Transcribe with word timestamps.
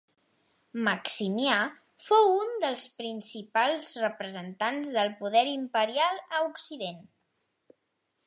Maximià 0.85 1.57
fou 2.05 2.29
un 2.45 2.55
dels 2.63 2.85
principals 3.01 3.91
representants 4.05 4.91
del 4.97 5.13
poder 5.21 5.45
imperial 5.53 6.21
a 6.39 6.43
Occident. 6.49 7.05